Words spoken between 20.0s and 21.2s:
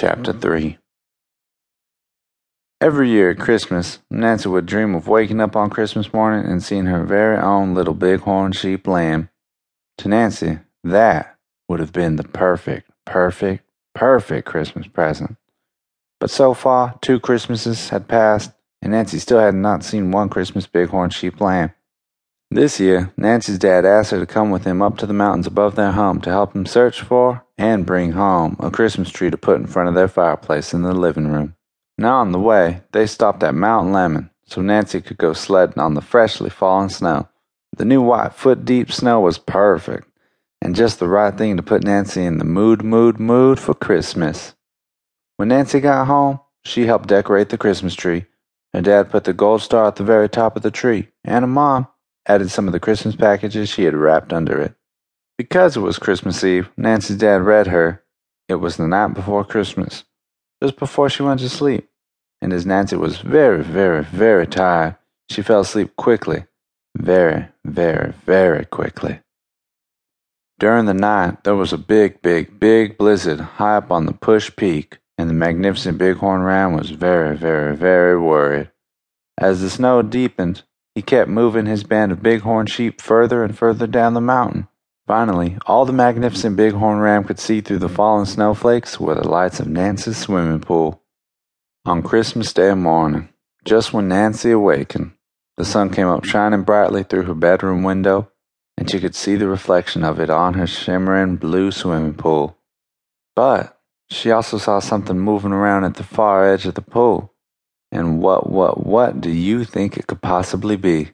one Christmas bighorn